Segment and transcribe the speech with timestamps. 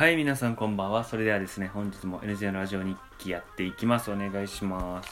[0.00, 1.04] はい、皆さんこんばんは。
[1.04, 4.10] それではですね、本日も NJ のラジオ日記やっていきます。
[4.10, 5.10] お願いします。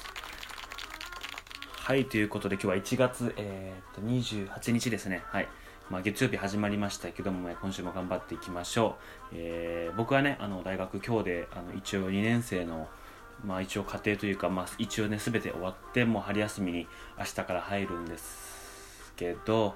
[1.74, 5.24] はい、ということで今日は1月、えー、と28日ですね。
[5.26, 5.48] はい。
[5.90, 8.96] まあ、月曜日始まりましたけども、ね今週も頑張っていきましょ
[9.30, 9.34] う。
[9.34, 12.88] えー僕はね、あの大学今日であの一応2年生の、
[13.44, 16.86] まあ、一応家庭というか、まあ、一応ね、すべて終わって、もう春休みに
[17.18, 19.74] 明日から入るんですけど、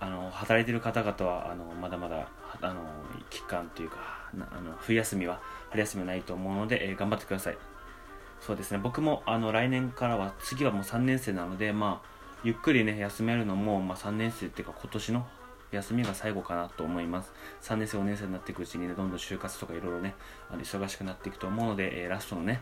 [0.00, 2.26] あの働いてる方々はあのまだまだ
[2.60, 2.82] あの
[3.30, 7.58] 期間というかあの冬休みは春休みはないと思うので、えー頑張ってください。
[8.40, 8.78] そうですね。
[8.78, 12.08] 僕もあの来年からは次はもう3年生なのでまあ
[12.44, 15.26] ゆっくりね休めるのも、まあ、3年生っていうか今年の
[15.70, 17.32] 休みが最後かなと思います。
[17.62, 20.14] 3年生4年生になっていくうちにねどんどん就活とかいろいろね
[20.50, 22.60] あの忙しくなっていくと思うので、えーラストのね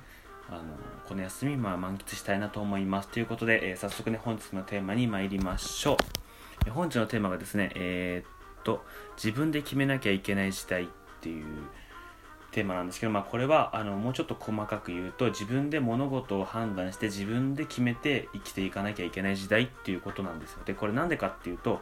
[0.48, 0.62] あの
[1.08, 3.08] この休み、まあ、満喫したいなと思います。
[3.08, 5.96] ということで、えー早速ね本日のテーマに参りましょ
[6.66, 6.70] う。
[6.70, 8.28] 本日のテーマがですね、えー
[8.60, 8.84] っと、
[9.16, 11.44] 自分で決めなきゃいけない時代っていう
[12.50, 20.60] テーマなんですけど、まあ、これはあのもうちょっと細かく言うと、自分で物事を判断して自分で決めて生きていかなきゃいけない時代っていうことなんですよ。
[20.64, 21.80] で、これなんでかっていうと、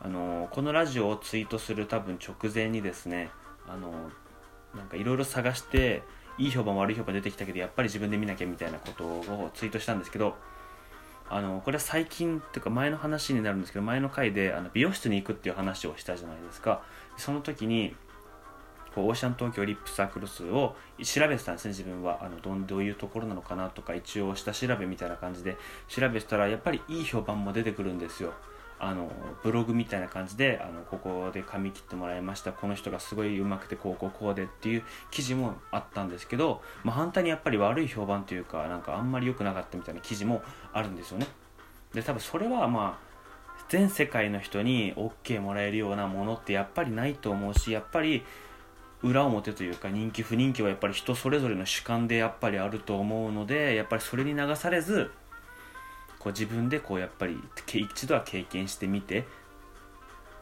[0.00, 3.30] あのこのラジオをツイートする多分直前にですね、
[3.68, 3.92] あの
[4.74, 6.02] なんかいろいろ探して、
[6.38, 10.36] いい評判悪い評判出てきたけど、やっぱり自分で見なきゃみたいなことをツイートしたんですけど、
[11.30, 16.82] あのこれは最近っていうか前の話になるんですけど前の回であの美容室に行くっていう話をしたじゃないですか
[17.16, 17.94] その時に
[18.94, 22.20] こうオーシャン東京リップサークル数を調べてたんですね自分は。
[22.22, 25.56] あのどんどういうところなのかなとか一応下調べみたいな感じで
[25.88, 28.32] 調べてたらやっぱりいい評判も出てくるんですよ。
[28.80, 29.10] あの
[29.42, 32.52] ブログみたいな感じであのここで髪切ってもらいました。
[32.52, 41.26] この人がすごい上手くてこうこうこうでっていう記事もあったんですけど、まあ、反対にやっぱり悪い評判というかなんかあんまり良くなかったみたいな記事もあるんですよね。
[41.92, 43.08] で多分それはまあ
[43.68, 48.22] 全世界の人に OK もらえるようなものってやっぱりないと思うしやっぱり
[49.02, 55.10] 裏表というか人気不人気はやっぱり人それぞれの主観でやっぱりあると思うのでやっぱりそれに流されず
[56.18, 57.38] こう自分でこうやっぱり
[57.74, 59.24] 一度は経験してみて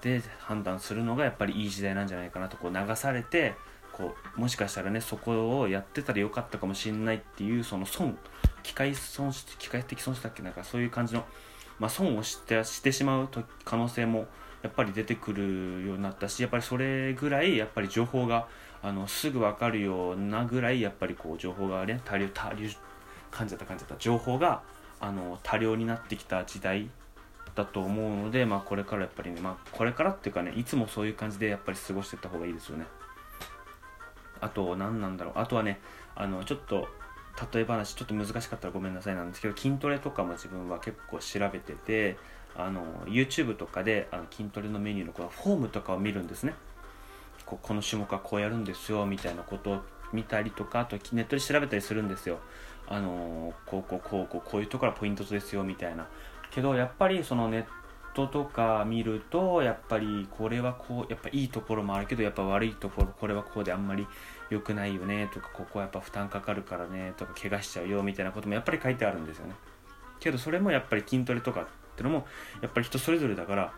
[0.01, 3.55] で判断するのがやっぱりいい時代なんじゃないかなとこう流されて
[3.93, 8.17] こうもしかしたらねそこをやってたらよかったかもしれないっていうその損
[8.63, 11.25] 機械損失機械的損失だっけなんかそういう感じの、
[11.79, 14.27] まあ、損をしてしてしまうと可能性も
[14.67, 18.49] やっぱり出てくるようになったしやっぱりそれぐらいやっぱり情報が
[18.83, 22.69] あのすぐ分かるようなぐらいやっぱりこう情報がね多量多量
[23.31, 24.63] 噛んじゃった噛んじゃった情報が
[24.99, 26.91] あの多量になってきた時代
[27.55, 32.87] だと思うので、まあ、これからやっぱりね、まあ、これからっていうかねいつもそういう感じでやっぱり過ごしていった方がいいですよね。
[34.41, 35.35] あと何なんだろう。
[35.37, 35.81] あとはね
[36.17, 36.89] あのちょっと
[37.53, 42.17] 例え話ちょっと難しかったらごめんなさいなんですけど筋トレとかも自分は結構調べてて
[42.59, 46.55] あの YouTube とかであの筋トレのメニューのこのフォームとかを見るんですね。
[47.45, 49.81] ここの種目はこうやるんですよみたいなことを
[50.13, 52.41] 見たりとかあとネットで調べたりするんですよ。
[52.89, 56.07] あのこうこうこうこうこういうところがポイントですよみたいな。
[56.51, 57.65] けどやっぱりそのネッ
[58.15, 64.07] トとか見るとやっぱりこれはこうやっぱいいところもあるけどやっぱ悪いところこれはこうであんまり
[64.49, 69.55] 良くないよねとかここはやっぱ負担かかるからねとか怪我しちゃうよみたいなこともやっぱり書いてあるんですよね。
[70.19, 71.67] けどそれもやっぱり筋トレとか
[71.97, 72.27] ってのも
[72.61, 73.73] やっぱり人それぞれだから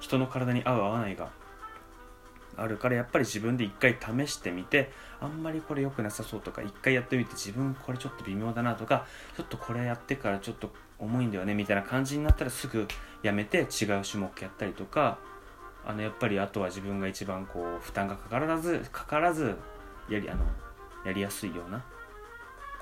[0.00, 1.30] 人の体に合う合わないが
[2.56, 9.06] あるからやっぱり自分で一回試してみてあんまりこれ良くなさそうとか一回やってみて自分これちょっと微妙だなとか
[9.36, 12.86] ちょっとこれやってからちょっと重いんだよねみたいな感じになったらすぐ
[13.22, 13.66] やめて違う
[14.02, 15.18] 種目やったりとか
[15.86, 19.56] あのやっぱりあとは自分が一番こう負担がかからずかからず
[20.08, 20.44] やりあの
[21.04, 21.84] やりやすいような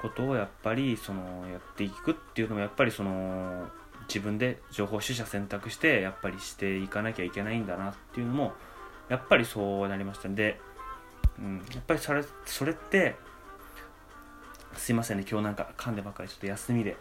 [0.01, 3.69] ことをやっぱりそのやっていくっていうのもやっぱりその
[4.13, 8.53] 自分で情報取捨選択してやっぱりしていかなきゃいけないんだなっていうのも
[9.09, 10.61] やっぱりそうなりましたんで、
[11.39, 13.17] うん、やっぱりそれそれって
[14.77, 16.97] すいませんね今日なんか噛んでばっかりちょっと休みで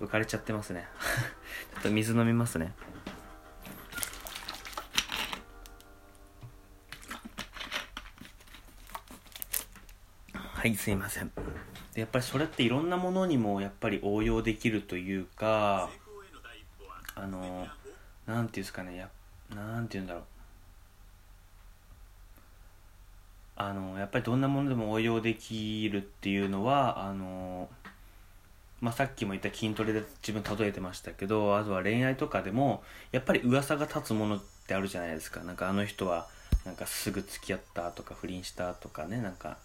[0.00, 0.88] 浮かれちゃってますね。
[1.74, 2.72] ちょっと水飲みますね。
[10.32, 11.30] はいすいません。
[11.92, 15.90] でやっぱりそれっていろんなものにもやっぱり応用できるというか
[17.24, 17.66] あの
[18.26, 19.08] なんていうんですかねや
[19.54, 20.24] なんていうんだろう。
[23.56, 27.68] あのやっぱりどんなものでも応用できるっていうのはあの、
[28.80, 32.82] まあ、さっきも言った筋トレで自分例えてましたけどあとは恋愛とかでも
[33.12, 35.40] やっぱり噂が立つものってあるじゃないですか。
[35.44, 36.26] なんかあの人は
[36.66, 39.56] なんかすぐ付き合ったとか不倫したとかねなんか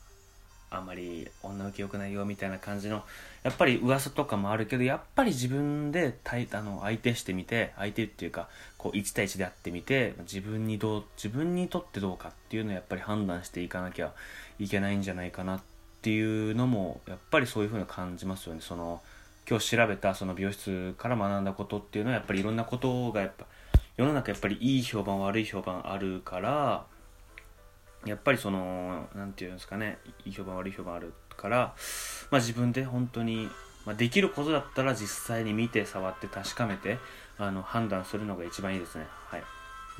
[0.71, 3.03] あんまり女受け良くないよみたいな感じの
[3.43, 14.13] やっぱり噂とかもあるけどやっぱり自分で対あの相手してみて相手っていうかこう1対1で会ってみて自分にどう自分にとってどうかっていうのをやっぱり判断していかなきゃ
[14.59, 15.61] いけないんじゃないかなっ
[16.01, 16.21] てい
[16.51, 18.61] うのもやっぱりそういうふうに感じますよね。
[18.61, 19.01] その
[19.49, 23.45] 今日調べたその美容室から学んだことっていうのはやっぱりいろんなことがやっぱ
[23.97, 26.85] 世の中やっぱりいい評判悪い評判あるから
[28.05, 31.75] やっぱりその何て言うんですかねいい評判悪い評判あるから、
[32.31, 33.49] まあ、自分で本当に、
[33.85, 36.97] まあ、できることだったら実際に見て触って確かめて
[37.37, 39.05] あの判断するのが一番いいですね。
[39.27, 39.43] はい。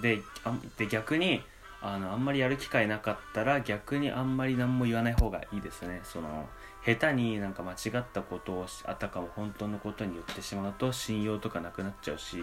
[0.01, 1.41] であで逆に
[1.81, 6.01] あのあんまりやる機会なかったら逆にあんまり何も言わない方がいいですね。
[6.03, 6.47] その
[6.85, 12.37] 下手になんか間違ったことをあたかも本当のことに言ってしまうと信用とかなくなっちゃうし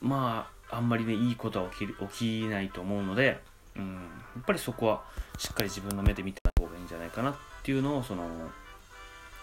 [0.00, 3.40] まああんまりねいいことは起き起きないと思うので
[3.76, 4.00] うん、や
[4.40, 5.02] っぱりそこは
[5.38, 8.24] しっかり自分の目で見てた方がいいんじゃないかなっていうのをその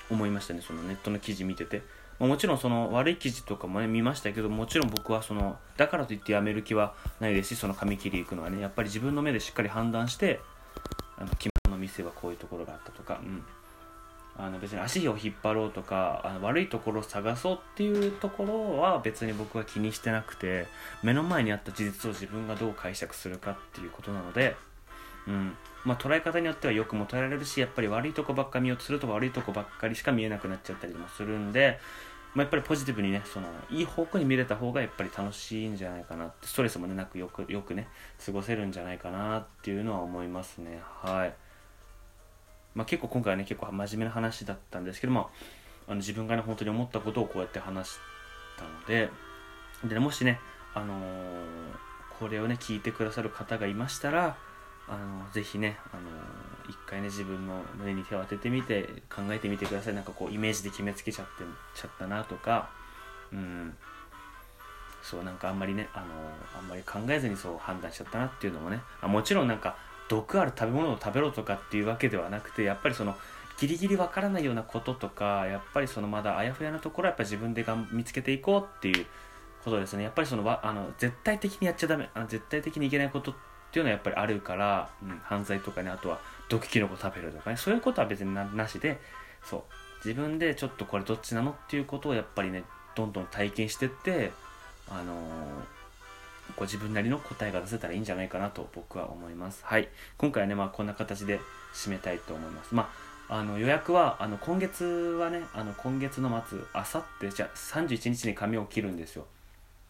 [0.09, 0.61] 思いましたね。
[0.61, 1.83] そのネットの記事見てて、
[2.19, 10.39] まあ、もちろんその悪い記事とかもね見ましたけどもちろん僕はそのだからといってやめる気はないですしその髪切り行くのはねやっぱり自分の目でしっかり判断して
[11.17, 13.43] あの着物の店はこういうところがあったとか、うん、
[14.37, 20.67] あの別に足を引っ張ろうとかあの悪いところを探そうっていうところは別に僕は気にしてなくて
[21.03, 24.55] 目の前にあった事実を自分がどう解釈するかっていうことなので、
[25.27, 31.79] うんまあ、捉え方によってはよくも捉えられるしやっぱり悪いとこばっか見ようとすると悪いとこばっかりしか見えなくなっちゃったりもするんで、
[32.33, 37.87] まあ、やっぱりポジティブにねそのいい方向に見れた方がやっぱり楽しいんじゃないかなってストレスもねなくよくよくね
[38.23, 41.33] 過ごせるんじゃないかなっていうのは思いますねはい。
[42.75, 45.29] まあ、結構今回はね結構真面目な話だったんですけども
[45.87, 47.97] あの自分がね本当に思ったことをこうやって話し
[48.57, 49.09] たので
[49.83, 50.39] で、ね、もしね、
[50.73, 50.99] あのー、
[52.19, 54.37] これをね聞いてくださる方がいましたら
[54.87, 58.83] あのぜひね、あのー、一回ね自分の胸に手を当ててみて
[59.13, 59.93] 考えてみてください。
[59.93, 61.43] なんかこうイメージで決めつけちゃって
[61.75, 62.69] ちゃったなとか
[63.31, 63.75] うん。
[65.01, 66.05] そうなんかあんまりね、あの、
[66.57, 68.81] あんまり考えずにそう判断しちゃったなっていうのもね。
[69.01, 69.75] あもちろんなんか
[70.11, 73.15] 毒ある食べ物を食べろとかっていうわけではなくてやっぱりその
[73.57, 79.05] ギリギリわからないようなこととかやっぱりそのまだあやふやなところはやっぱ自分でが見つけていこうっていう
[79.63, 80.03] ことですね。
[80.03, 83.35] やっぱりそのあの絶対的にやっちゃダメあの絶対的にいけないことっ
[83.71, 86.19] ていうのはやっぱりあるから、うん、犯罪とかねあとは
[86.49, 88.99] 毒キノコ食べるとかねそういうことは別にななしで
[89.43, 89.61] そう。
[90.03, 92.63] 自分でちょっとこれどっちなのっていうことをやっぱりね
[92.95, 94.31] どんどん体験してって
[94.89, 95.80] あのー
[96.51, 99.63] こう自分なりの答えが出せたらいいんじゃないかなと僕は思います。
[99.65, 99.89] はい。
[100.17, 101.39] 今回はね、まあこんな形で
[101.73, 102.73] 締めたいと思います。
[102.73, 102.91] ま
[103.29, 109.25] あ、あの予約は、あの今月はね、あの今月の末、あさって、じゃあ31日に髪を切るんですよ。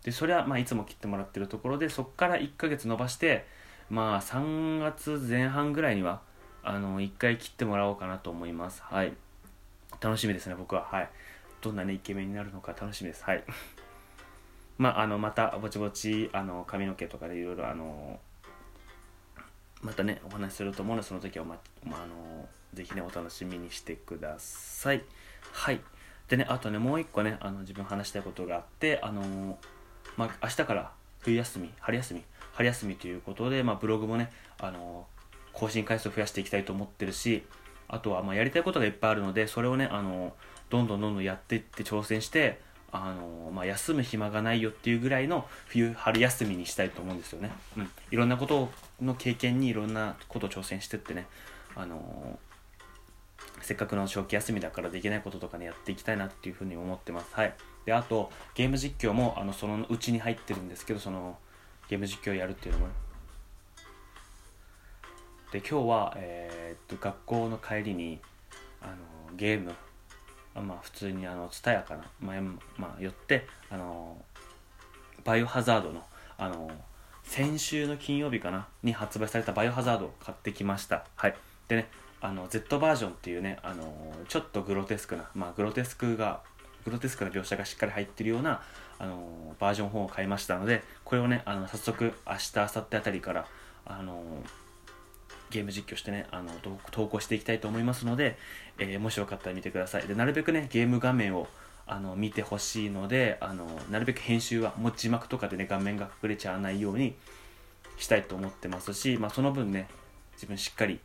[0.04, 3.46] で、それはまあいつも切ってもらってるところで、そこから1ヶ月伸ばして、
[3.90, 6.22] まあ3月前半ぐらいには、
[6.64, 8.82] あの、1回切ってもらおうかなと思います。
[8.84, 9.14] はい。
[10.00, 10.88] 楽しみですね、僕は。
[10.90, 11.10] はい。
[11.62, 13.24] どんなね、イケメンになるのか楽しみです。
[13.24, 13.44] はい。
[14.82, 18.20] まあ、あのまたぼちぼちあの髪の毛とかでいろいろあの
[19.84, 21.56] またねお話しすると思うのでその時は、ま
[21.86, 25.04] まあ、のぜひねお楽しみにしてください。
[25.52, 25.82] はい。
[26.30, 29.60] でねあとねもう一個ねあの自分話したいことがあってあの
[30.18, 32.24] まあ明日から冬休み春休み
[32.54, 35.06] 春休みということで、まあ、ブログもねあの
[35.54, 37.44] 更新回数を増やしていきたいと思ってるし
[37.88, 40.34] あとはまやりたいことがいっぱいあるのでそれをねあの
[40.72, 42.60] どんどんどんどんやっていって挑戦して
[42.94, 48.70] あのまあ、休む暇がないよっていうぐらいの冬春休みにしたいと思うんですよね、うん、いろんなこと
[49.02, 51.26] の経験にいろんなことを挑戦してってね、
[51.76, 52.38] あの
[53.62, 57.28] せっかくの長期休みだからできないこととかねやっていきたいなっていうふうに思ってます。
[57.34, 57.54] はい。
[57.86, 61.38] であとゲーム実況もあのそのうちに入ってるんですけどその
[61.88, 62.88] ゲーム実況やるっていうのも。
[65.52, 68.20] で今日は、えー、っと学校の帰りに
[68.82, 69.74] あのゲーム
[70.56, 72.42] まあ普通にあの蔦屋かな、まあ、
[72.78, 74.18] まあ、寄ってあの
[75.24, 76.04] バイオハザードの
[76.38, 76.70] あの
[77.24, 81.06] 先週の金曜日かなに発売されたバイオハザードを買ってきました。
[81.16, 81.36] はい。
[81.68, 81.88] でね
[82.20, 86.42] あの Z バージョンっていうねあのちょっとグロテスクなまあグロテスクが
[86.86, 88.62] グロテスクな描写がしっかり入ってるような
[89.00, 93.48] あのバージョン4を買いましたのでこれをねあの早速明日明後日あたりから
[93.86, 94.24] あの
[95.52, 96.52] ゲーム実況してね、あの、
[96.92, 98.38] 投稿していきたいと思いますので、
[98.80, 100.08] えー、もしよかったら見てください。
[100.08, 101.48] で、なるべくね、ゲーム画面を、
[101.86, 107.16] あの、見てほしいので、あの、なるべく編集は、もう字幕とかでね、画面が隠れちゃわないように
[107.98, 109.88] したいと思ってますし、まあ、その分ね、
[110.34, 111.00] 自分しっかり、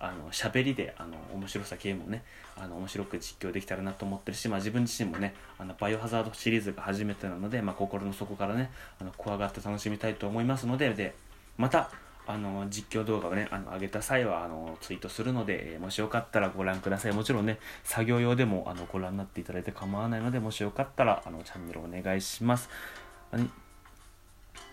[0.00, 2.22] あの、喋りで、あの、面白さゲームをね、
[2.56, 11.14] あの、面白く実況できたらなと思ってるし、まあ、自分自身もね、あの、バイオハザードシリーズが初めてなので、まあ、心の底からね、あの、怖がって楽しみたいと思いますので、で、
[11.56, 11.90] また、
[12.28, 17.12] あの実況動画をねあの上げた際はあのツイートするので、もしよかったらご覧ください。
[17.12, 22.68] もちろんね作業用でもあのご覧になっていただいて構わないのでもしよかったらあのチャンネルお願いします。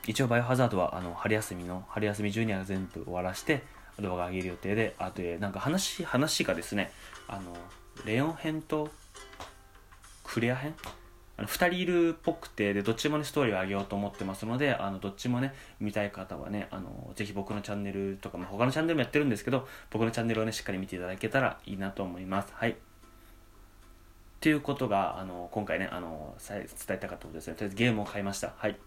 [0.06, 3.64] 一応バイオハザードはあの春休みの春休み中には全部終わらして
[4.00, 6.92] 動画上げる予定であとなんか話話がですね
[7.28, 7.56] あの
[8.06, 8.90] レオン編と
[10.24, 10.76] クレア編
[11.38, 22.54] あの2人いるっぽくてでどっちもねストーリーを上げようと思ってますのであのどっちもね見たい方はねあのぜひ僕のチャンネルとか、まあ、他のチャンネルもやってるんですけど僕のチャンネルをねしっかり見ていただけたらいいなと思います。
[22.54, 22.78] はい。
[24.40, 27.56] ということがあの今回ねあの伝えたかったことですね。
[27.56, 28.54] とりあえずゲームを買いました。
[28.58, 28.78] はい、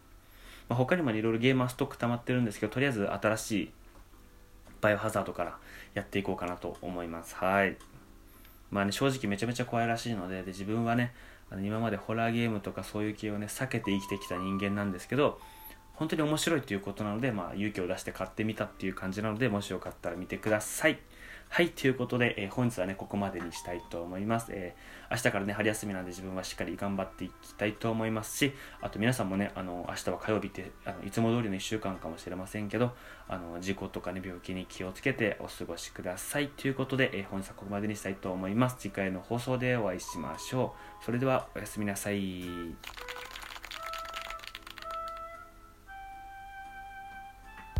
[0.68, 3.70] まあ、他にもいろいろゲームはストック溜まってるんですけどとりあえず新しい
[4.80, 5.58] バイオハザードから
[5.94, 7.34] やっていこうかなと思います。
[7.34, 7.76] はい。
[8.70, 11.12] まあね正直めちゃめちゃ怖いらしいのでで自分はね
[11.50, 15.40] あの今までホラーゲームとかそういう系をね避けて生きてきた人間なんですけど
[15.94, 21.00] 本当に面白いということなので、まあ、勇気を出して買ってみたっていう感じなのでもしよかったら見てください。
[21.50, 24.52] はい、ということで、えー、本日はね、ここまでにしたいと思います。
[24.52, 28.52] えー、明日からね、春休みなんで自分はしっかり頑張っていきたいと思いますし、
[28.82, 32.92] あと皆さんもね、あの、明日は火曜日って、あのいつも通りの1週間かもしれませんけど、
[33.28, 36.48] あの、事故とかね、病気に気をつけてお過ごしください。
[36.48, 38.76] ということで、えー、本日はここまでにしたいと思います。
[38.78, 41.04] 次回の放送でお会いしましょう。
[41.04, 42.44] それでは、おやすみなさい。